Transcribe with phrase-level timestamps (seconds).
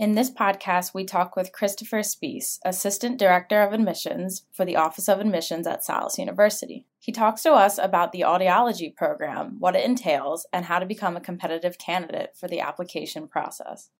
[0.00, 5.10] In this podcast, we talk with Christopher Spees, Assistant Director of Admissions for the Office
[5.10, 6.86] of Admissions at Salus University.
[6.98, 11.18] He talks to us about the audiology program, what it entails, and how to become
[11.18, 13.90] a competitive candidate for the application process.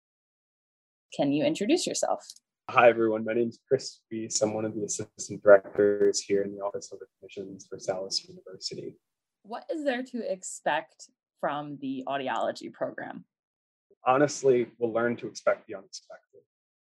[1.14, 2.26] Can you introduce yourself?
[2.70, 3.22] Hi, everyone.
[3.22, 4.40] My name is Chris Spees.
[4.40, 8.96] I'm one of the assistant directors here in the Office of Admissions for Salus University.
[9.42, 11.10] What is there to expect
[11.40, 13.26] from the audiology program?
[14.06, 16.40] Honestly will learn to expect the unexpected.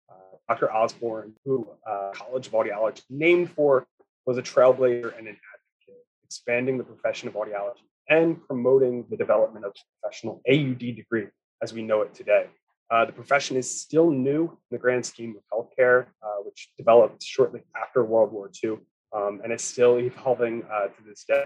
[0.09, 0.71] Uh, Dr.
[0.71, 3.85] Osborne, who uh, College of Audiology named for,
[4.25, 9.65] was a trailblazer and an advocate, expanding the profession of audiology and promoting the development
[9.65, 11.27] of professional AUD degree
[11.61, 12.47] as we know it today.
[12.89, 17.21] Uh, the profession is still new in the grand scheme of healthcare, uh, which developed
[17.21, 18.77] shortly after World War II
[19.13, 21.43] um, and is still evolving uh, to this day.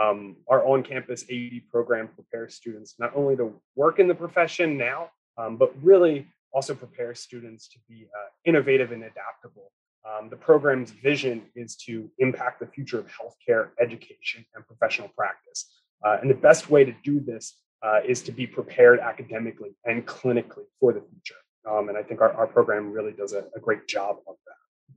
[0.00, 4.78] Um, our on campus AUD program prepares students not only to work in the profession
[4.78, 9.70] now, um, but really also prepares students to be uh, innovative and adaptable.
[10.04, 15.70] Um, the program's vision is to impact the future of healthcare, education, and professional practice.
[16.04, 20.06] Uh, and the best way to do this uh, is to be prepared academically and
[20.06, 21.36] clinically for the future.
[21.68, 24.96] Um, and I think our, our program really does a, a great job of that.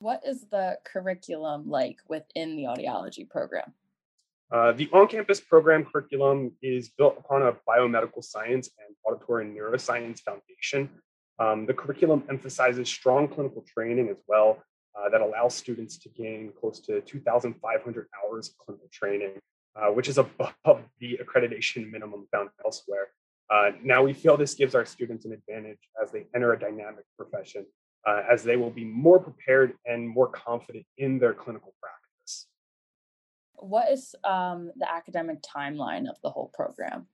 [0.00, 3.72] What is the curriculum like within the audiology program?
[4.52, 10.88] Uh, the on-campus program curriculum is built upon a biomedical science and auditory neuroscience foundation.
[11.38, 14.62] Um, the curriculum emphasizes strong clinical training as well
[14.96, 19.32] uh, that allows students to gain close to 2,500 hours of clinical training,
[19.76, 20.54] uh, which is above
[21.00, 23.08] the accreditation minimum found elsewhere.
[23.50, 27.04] Uh, now we feel this gives our students an advantage as they enter a dynamic
[27.18, 27.66] profession,
[28.06, 32.03] uh, as they will be more prepared and more confident in their clinical practice.
[33.64, 37.06] What is um, the academic timeline of the whole program?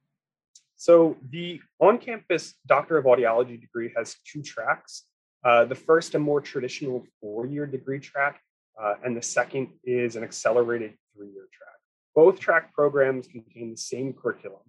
[0.76, 5.04] So, the on campus Doctor of Audiology degree has two tracks.
[5.44, 8.40] Uh, the first, a more traditional four year degree track,
[8.82, 11.76] uh, and the second is an accelerated three year track.
[12.16, 14.62] Both track programs contain the same curriculum.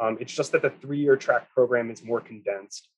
[0.00, 2.88] Um, it's just that the three year track program is more condensed.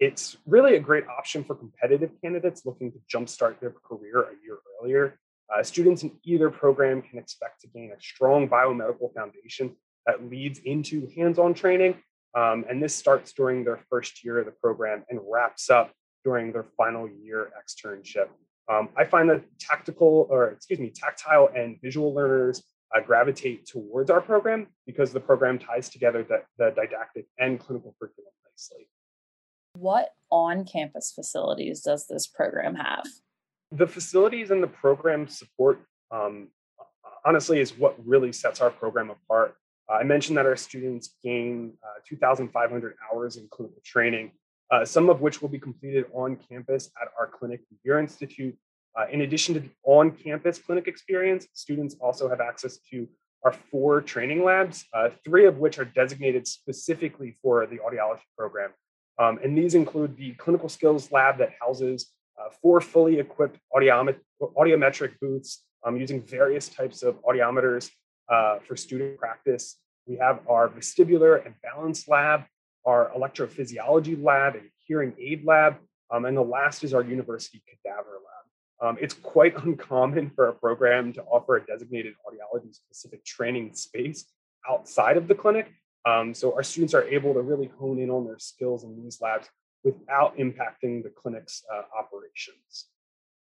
[0.00, 4.58] It's really a great option for competitive candidates looking to jumpstart their career a year
[4.80, 5.18] earlier
[5.54, 9.76] uh, students in either program can expect to gain a strong biomedical foundation
[10.06, 11.96] that leads into hands-on training.
[12.34, 15.92] Um, and this starts during their first year of the program and wraps up
[16.24, 18.28] during their final year externship.
[18.70, 22.62] Um, I find that tactical, or excuse me, tactile and visual learners
[22.94, 27.94] uh, gravitate towards our program because the program ties together the, the didactic and clinical
[27.98, 28.88] curriculum nicely.
[29.74, 33.04] What on campus facilities does this program have?
[33.72, 36.48] The facilities and the program support um,
[37.24, 39.56] honestly is what really sets our program apart.
[39.88, 44.32] Uh, I mentioned that our students gain uh, 2,500 hours in clinical training,
[44.70, 48.54] uh, some of which will be completed on campus at our clinic Ear Institute.
[48.94, 53.08] Uh, in addition to the on-campus clinic experience, students also have access to
[53.42, 58.70] our four training labs, uh, three of which are designated specifically for the audiology program.
[59.18, 64.20] Um, and these include the clinical skills lab that houses uh, four fully equipped audiomet-
[64.40, 67.90] audiometric booths um, using various types of audiometers
[68.28, 69.76] uh, for student practice.
[70.06, 72.44] We have our vestibular and balance lab,
[72.84, 75.76] our electrophysiology lab and hearing aid lab,
[76.10, 78.88] um, and the last is our university cadaver lab.
[78.88, 84.24] Um, it's quite uncommon for a program to offer a designated audiology specific training space
[84.68, 85.72] outside of the clinic.
[86.04, 89.20] Um, so our students are able to really hone in on their skills in these
[89.20, 89.48] labs
[89.84, 92.86] without impacting the clinic's uh, operations.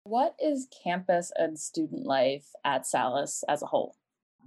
[0.03, 3.95] What is campus and student life at Salus as a whole?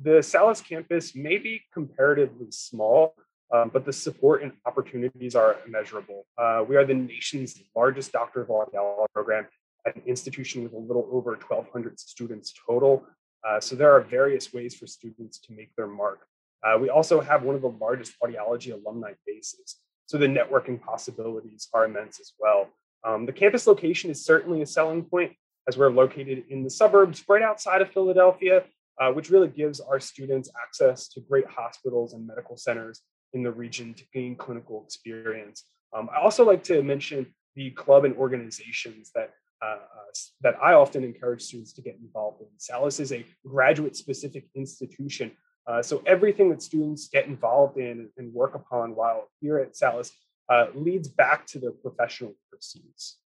[0.03, 3.15] The Salus campus may be comparatively small,
[3.53, 6.27] um, but the support and opportunities are immeasurable.
[6.39, 9.47] Uh, we are the nation's largest Doctor of Audiology program
[9.87, 13.05] at an institution with a little over 1,200 students total.
[13.47, 16.21] Uh, so there are various ways for students to make their mark.
[16.63, 19.77] Uh, we also have one of the largest audiology alumni bases.
[20.11, 22.69] So the networking possibilities are immense as well.
[23.05, 25.35] Um, the campus location is certainly a selling point
[25.69, 28.65] as we're located in the suburbs right outside of Philadelphia,
[29.01, 33.03] uh, which really gives our students access to great hospitals and medical centers
[33.35, 35.63] in the region to gain clinical experience.
[35.97, 39.31] Um, I also like to mention the club and organizations that
[39.63, 42.49] uh, uh, that I often encourage students to get involved in.
[42.57, 45.31] Salus is a graduate specific institution
[45.71, 50.11] uh, so everything that students get involved in and work upon while here at Salus
[50.49, 53.19] uh, leads back to their professional pursuits.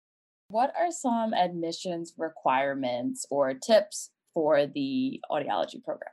[0.50, 6.12] What are some admissions requirements or tips for the audiology program?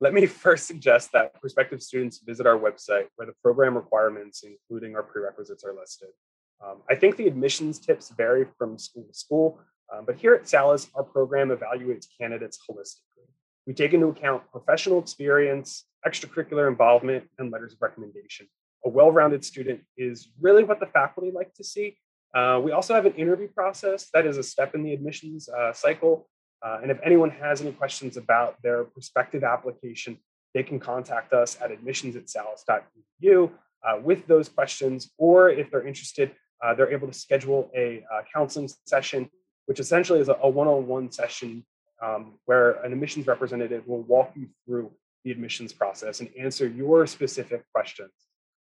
[0.00, 4.94] Let me first suggest that prospective students visit our website where the program requirements, including
[4.94, 6.10] our prerequisites, are listed.
[6.64, 9.60] Um, I think the admissions tips vary from school to school,
[9.92, 13.07] um, but here at Salus, our program evaluates candidates holistically.
[13.68, 18.46] We take into account professional experience, extracurricular involvement, and letters of recommendation.
[18.86, 21.98] A well rounded student is really what the faculty like to see.
[22.34, 25.74] Uh, we also have an interview process that is a step in the admissions uh,
[25.74, 26.30] cycle.
[26.64, 30.16] Uh, and if anyone has any questions about their prospective application,
[30.54, 33.50] they can contact us at admissions at salus.edu
[33.86, 36.30] uh, with those questions, or if they're interested,
[36.64, 39.28] uh, they're able to schedule a uh, counseling session,
[39.66, 41.66] which essentially is a one on one session
[42.02, 44.90] um, where an admissions representative will walk you through
[45.24, 48.12] the admissions process and answer your specific questions.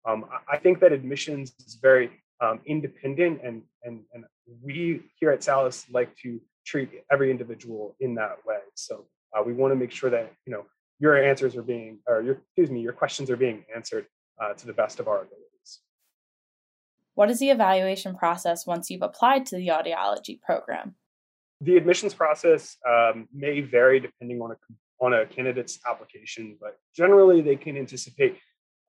[0.06, 2.10] Um, I think that admissions is very
[2.40, 4.24] um, independent, and, and, and
[4.62, 8.58] we here at Salus like to treat every individual in that way.
[8.74, 9.06] So
[9.36, 10.64] uh, we want to make sure that you know
[10.98, 14.06] your answers are being, or your excuse me, your questions are being answered
[14.40, 15.80] uh, to the best of our abilities.
[17.14, 20.94] What is the evaluation process once you've applied to the audiology program?
[21.60, 24.56] The admissions process um, may vary depending on a
[24.98, 28.38] on a candidate's application, but generally they can anticipate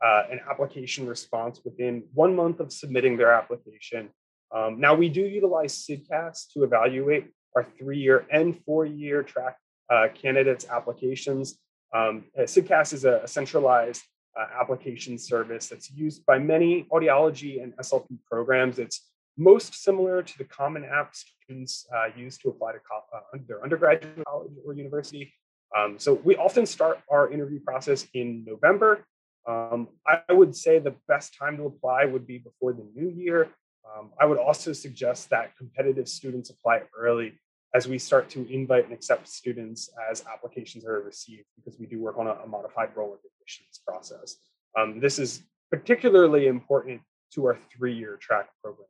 [0.04, 4.10] uh, an application response within one month of submitting their application.
[4.56, 9.58] Um, now we do utilize CSDCAS to evaluate our three-year and four-year track
[9.90, 11.58] uh, candidates applications.
[11.94, 14.04] Um, CSDCAS is a, a centralized
[14.40, 18.80] uh, application service that's used by many audiology and SLP programs.
[18.80, 22.80] It's most similar to the common app students uh, use to apply to
[23.14, 25.34] uh, their undergraduate college or university.
[25.78, 29.06] Um, so we often start our interview process in November.
[29.48, 33.50] Um, I would say the best time to apply would be before the new year.
[33.88, 37.34] Um, I would also suggest that competitive students apply early
[37.74, 42.02] as we start to invite and accept students as applications are received, because we do
[42.02, 44.38] work on a, a modified rolling admissions process.
[44.78, 47.02] Um, this is particularly important
[47.34, 48.88] to our three-year track program.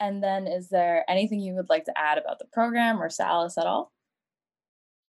[0.00, 3.58] And then is there anything you would like to add about the program or Salus
[3.58, 3.92] at all?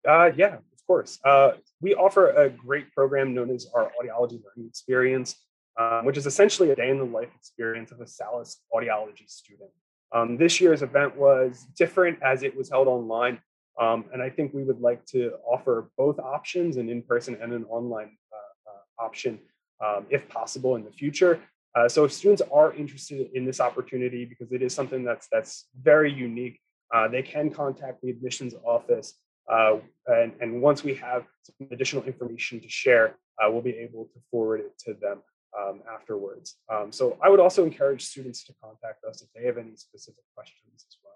[0.08, 1.20] Uh, yeah, of course.
[1.26, 5.36] Uh, we offer a great program known as our Audiology Learning Experience,
[5.80, 9.72] um, which is essentially a day in the life experience of a Salus audiology student.
[10.14, 13.40] Um, this year's event was different as it was held online.
[13.82, 17.52] Um, and I think we would like to offer both options an in person and
[17.52, 19.40] an online uh, uh, option
[19.84, 21.42] um, if possible in the future.
[21.76, 25.68] Uh, so if students are interested in this opportunity because it is something that's that's
[25.82, 26.60] very unique,
[26.94, 29.16] uh, they can contact the admissions office.
[29.52, 29.78] Uh,
[30.08, 34.20] and, and once we have some additional information to share, uh, we'll be able to
[34.32, 35.22] forward it to them
[35.60, 36.56] um, afterwards.
[36.72, 40.24] Um, so I would also encourage students to contact us if they have any specific
[40.34, 41.12] questions as well.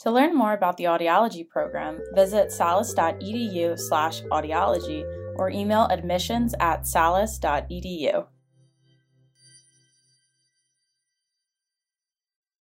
[0.00, 5.04] To learn more about the audiology program, visit salus.edu slash audiology
[5.38, 8.26] or email admissions at salus.edu.